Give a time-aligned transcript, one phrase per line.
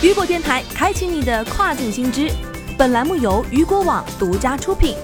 [0.00, 2.30] 雨果电台开启你的跨境新知，
[2.78, 4.94] 本栏目由雨果网独家出品。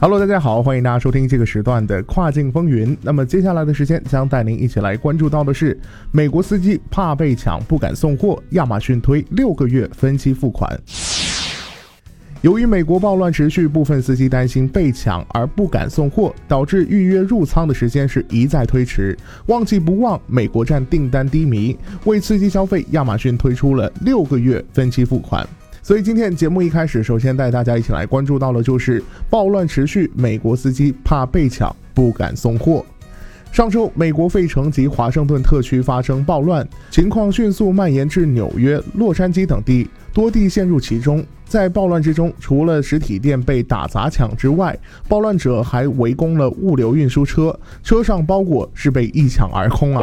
[0.00, 2.98] Hello，大家好，欢迎大家收听这个时段的跨境风云。
[3.02, 5.80] 那么接下来的时间将带您一起来关注到的是，
[6.10, 10.68] 美国司机怕被抢不敢送货，亚马逊推六个月分期付款。
[12.42, 19.16] 由于美国暴乱持续，部分司机担心被抢而不敢送货，导致预约入仓的时间是一再推迟。
[19.46, 25.44] 旺季不旺，美国站订单低迷，为刺激消费，亚马逊推出了六个月分期付款。
[25.82, 32.86] 所以今天节目一开始，首先带大家一起来关注到的就是暴乱持续，美国司机怕被抢不敢送货。
[33.50, 41.26] 上周，美国费城及华盛顿特区发生暴乱，情况迅速蔓延至纽约、洛杉矶等地，多地陷入其中。
[41.48, 50.02] 在暴乱之中，除了实体店被打砸抢之外，暴乱者还围攻了物流运输车，车上包裹是被一抢而空啊！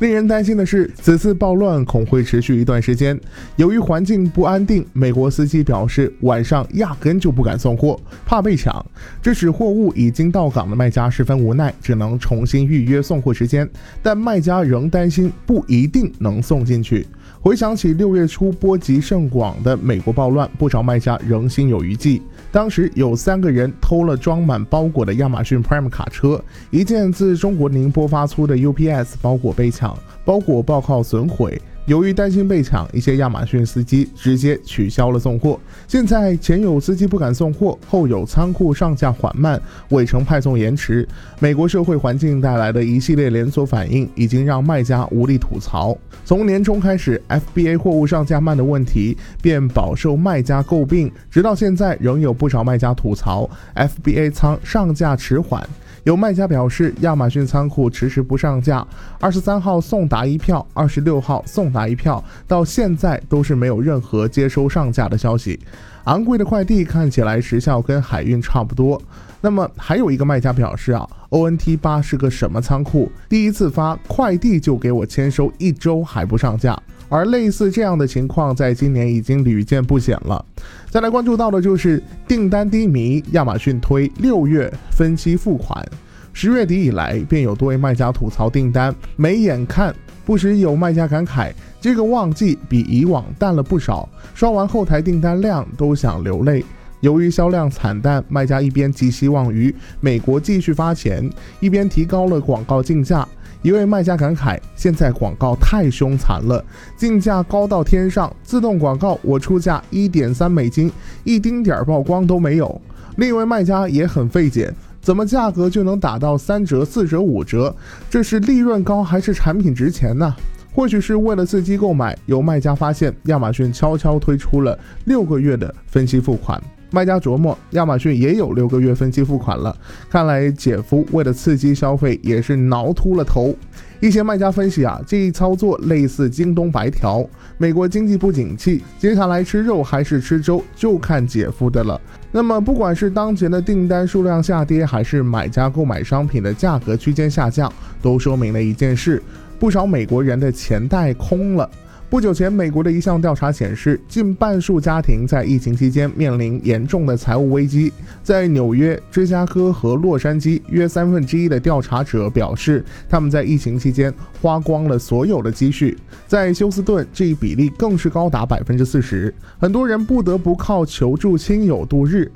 [0.00, 3.18] 令人担心的是，此次暴乱恐会持续一段时间。
[3.54, 8.84] 由于环境不安定，美国司机表示晚上压根就不敢送货，怕被抢。
[9.22, 13.68] 这使货物已经到港的卖家十分无奈，只能重新预约送货时间。
[14.02, 17.06] 但卖家仍担心不一定能送进去。
[17.42, 22.20] 回想起六月初波及甚广的美国暴乱，不少卖家仍心有余悸。
[22.52, 31.60] 当时有三个人偷了装满包裹的亚马逊 Prime 卡车，一件自中国宁波发出的 UPS 包裹被抢，包裹报告损毁。
[31.90, 35.58] 由于担心被抢，一些亚马逊司机直接取消了送货。
[35.88, 41.04] 现在前有司机不敢送货，后有仓库上架缓慢，尾程派送延迟。
[41.40, 45.98] 美国社会环境带来的一系列连锁反应，已经让卖家无力吐槽。
[46.24, 55.68] 从年终开始，FBA 货物上架慢的问题便饱受卖家诟病，直到现在仍有不少卖家吐槽 FBA 仓上架迟缓。
[56.04, 58.86] 有卖家表示，亚马逊仓库迟迟不上架，
[59.20, 65.60] 二十三号送达一票，二十六号送达一票，到现在都是没有任何接收上架的消息。
[66.04, 69.00] 昂贵的快递看起来时效跟海运差不多。
[69.42, 73.10] 那么还有一个卖家表示啊，ONT 八是个什么仓库？
[73.28, 76.78] 第一次发快递就给我签收一周还不上架。
[77.10, 80.42] 而类似这样的情况，在今年已经屡见不鲜了。
[80.88, 85.86] 再来关注到的就是订单低迷，亚马逊推六月分期付款。
[86.32, 89.94] 十月底以来，便有多位卖家吐槽订单没眼看，
[90.24, 94.08] 不时有卖家感慨，这个旺季比以往淡了不少。
[94.32, 96.64] 刷完后台订单量都想流泪。
[97.00, 101.28] 由于销量惨淡，卖家一边寄希望于美国继续发钱，
[101.58, 103.26] 一边提高了广告竞价。
[103.62, 106.64] 一位卖家感慨：“现在广告太凶残了，
[106.96, 110.90] 竞价高到天上，自动广告我出价一点三美金，
[111.24, 112.80] 一丁点儿曝光都没有。”
[113.16, 114.72] 另一位卖家也很费解
[115.02, 117.74] ：“怎么价格就能打到三折、四折、五折？
[118.08, 120.34] 这是利润高还是产品值钱呢？”
[120.72, 126.62] 或许是为了刺激购买，有卖家发现亚马逊悄悄推出了六个月的分期付款。
[126.90, 129.76] 卖家琢磨，亚马逊也有六个月分期付款了，
[130.08, 133.54] 看来姐夫为了刺激消费也是挠秃了头。
[134.00, 137.24] 一些卖家分析啊，这一操作类似京东白条。
[137.58, 142.00] 美国经济不景气，接下来吃肉还是吃粥，就看姐夫的了。
[142.32, 147.70] 那么，不管是当前的订单数量下跌，还是买家购买商品的价格区间下降，
[148.00, 149.22] 都说明了一件事：
[149.58, 151.68] 不少美国人的钱袋空了。
[152.10, 157.92] 不久前，美国的一项调查显示，近半数家庭在疫情期间面临严重的财务危机。
[158.20, 164.12] 在纽约、芝加哥和洛杉矶，约三分之一的调查者表示，他们在疫情期间
[164.42, 165.96] 花光了所有的积蓄。
[166.26, 172.28] 在休斯顿，这一比例更是高达百分之四十，很多人不得不靠求助亲友度日。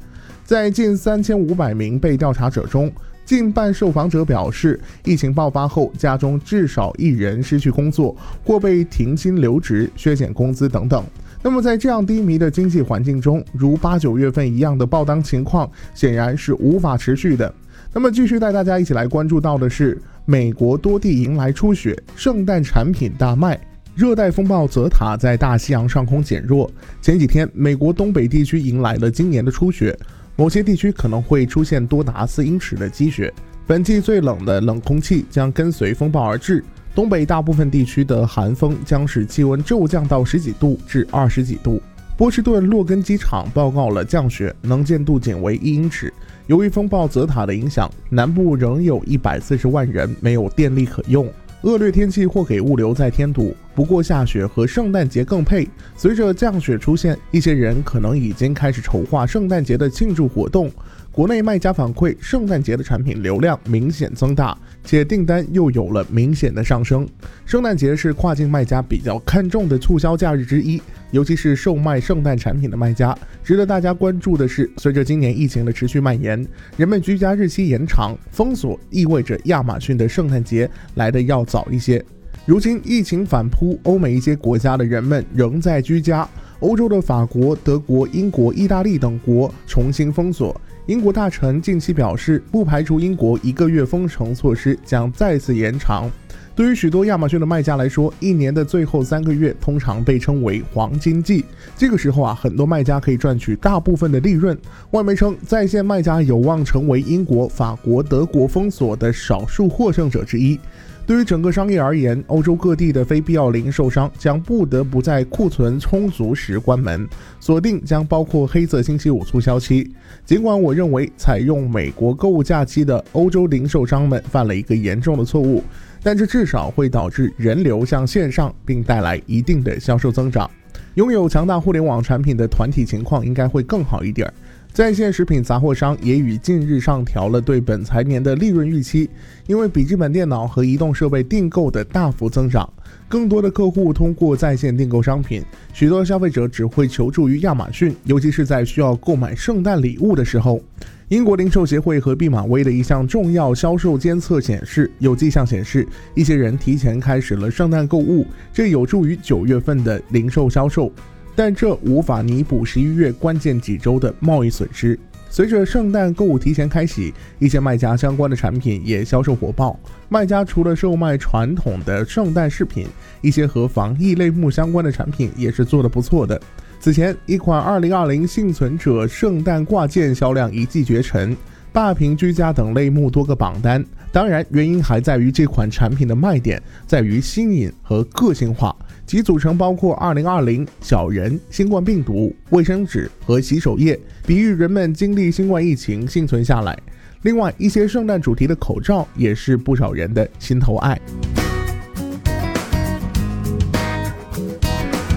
[0.44, 2.92] 在近三千五百名被调查者中，
[3.24, 8.14] 近半受访者表示，疫情爆发后，家中至少一人失去工作，
[8.44, 11.02] 或被停薪留职、削减工资等等。
[11.42, 17.52] 那么，在这样低迷的经济环境中，如八九月份一样的爆单情况，显然是无法持续的。
[17.92, 23.58] 那么，继续带大家一起来关注到的是，美国多地迎来初雪，圣诞产品大卖。
[23.94, 26.68] 热带风暴泽塔在大西洋上空减弱，
[27.00, 29.96] 前几天，美国东北地区迎来了今年的初雪。
[30.36, 33.32] 某些地区可能会出现多达四英尺的积雪。
[33.66, 36.62] 本季最冷的冷空气将跟随风暴而至，
[36.94, 41.80] 东北大部分地区的寒风将使气温骤降到十几度至二十几度。
[42.16, 46.12] 波士顿洛根机场报告了降雪，能见度仅为一英尺。
[46.46, 51.26] 由于风暴泽塔的影响，南部仍有一百四十万人没有电力可用。
[51.64, 55.66] 恶劣天气或给物流再添堵，不过下雪和圣诞节更配。
[55.96, 60.70] 随着降雪出现，一些人可能已经开始筹划圣诞节的庆祝活动。
[61.14, 67.08] 国内卖家反馈，圣诞节的产品流量明显增大，且订单又有了明显的上升。
[67.46, 70.82] 圣诞节是跨境卖家比较看重的促销假日之一，
[71.12, 73.16] 尤其是售卖圣诞产品的卖家。
[73.44, 76.44] 值得大家关注的是，随着今年疫情的持续蔓延，
[76.76, 82.04] 人们居家日期延长，封锁意味着亚马逊的圣诞节来的要早一些。
[82.44, 86.28] 如今疫情反扑，欧美一些国家的人们仍在居家。
[86.58, 90.58] 欧洲的法国、德国、英国、意大利等国重新封锁。
[90.86, 96.10] 英国大臣近期表示，不排除英国一个月封城措施将再次延长。
[96.54, 101.42] 对于许多亚马逊的卖家来说，一年的最后三个月通常被称为黄金季。
[101.74, 104.56] 这个时候啊，很多卖家可以赚取大部分的利润。
[104.90, 110.60] 外媒称，在线卖家有望成为英国、法国、德国封锁的少数获胜者之一。
[111.06, 117.06] 对于整个商业而言，欧洲各地的非必要零售商将不得不在库存充足时关门，
[117.38, 119.92] 锁定将包括黑色星期五促销期。
[120.24, 125.62] 尽管我认为采用美国购物假期的欧洲零售商们犯了一个严重的错误，
[126.02, 130.50] 但这至少会导致人流向线上，并带来一定的销售增长。
[130.94, 134.34] 拥有强大互联网产品的团体情况应该会更好一点儿。
[134.74, 139.08] 在线食品杂货商也于近日上调了对本财年的利润预期，
[139.46, 142.68] 因为笔记本电脑和移动设备订购的大幅增长，
[143.06, 150.60] 更多的客户通过在线订购商品，许多消费者只会求助于亚马逊，尤其是在需要购买圣诞礼物的时候。
[151.06, 155.86] 英国零售协会和毕马威的一项重要销售监测显示，有迹象显示
[156.16, 160.90] 一些人提前开始了圣诞购物，这有助于九月份的零售销售。
[161.36, 164.98] 但这无法弥补十一月关键几周的贸易损失。
[165.28, 169.76] 随着圣诞购物提前开启，一些卖家相关的产品也销售火爆。
[170.08, 172.86] 卖家除了售卖传统的圣诞饰品，
[173.20, 176.40] 一些和防疫类目相关的产品也是做得不错的。
[176.78, 181.36] 此前，一款2020幸存者圣诞挂件销量一骑绝尘，
[181.74, 183.84] 霸屏居家等类目多个榜单。
[184.12, 188.74] 当然，原因还在于这款产品的卖点在于新颖和个性化。
[189.04, 196.78] 其组成包括2020小人、新冠病毒、卫生纸和洗手液，比喻人们经历新冠疫情幸存下来。
[197.22, 200.96] 另外，一些圣诞主题的口罩也是不少人的心头爱。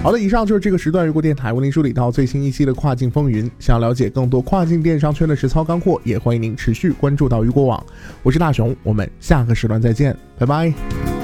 [0.08, 3.50] 好的，以上就是这个时段如果电台为您梳理到最新一期的跨境风云。
[3.58, 7.84] 想了解更多跨境电商圈的实操干货，也欢迎您持续关注到雨果网。
[8.22, 11.17] 我是大熊，我们下个时段再见，拜拜。